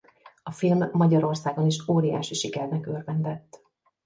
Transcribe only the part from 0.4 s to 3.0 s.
A film Magyarországon is óriási sikernek